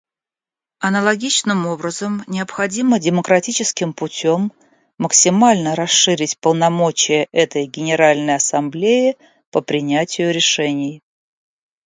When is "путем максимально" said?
3.93-5.75